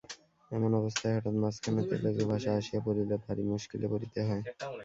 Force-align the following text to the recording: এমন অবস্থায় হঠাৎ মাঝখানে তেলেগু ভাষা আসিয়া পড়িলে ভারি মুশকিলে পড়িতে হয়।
এমন 0.51 0.71
অবস্থায় 0.79 1.13
হঠাৎ 1.15 1.35
মাঝখানে 1.43 1.81
তেলেগু 1.89 2.23
ভাষা 2.31 2.51
আসিয়া 2.59 2.81
পড়িলে 2.85 3.15
ভারি 3.25 3.43
মুশকিলে 3.51 3.87
পড়িতে 3.93 4.19
হয়। 4.27 4.43